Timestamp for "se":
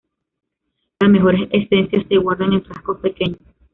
2.09-2.17